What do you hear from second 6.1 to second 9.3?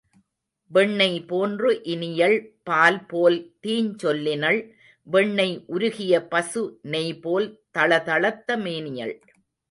பசு நெய்போல் தளதளத்த மேனியள்.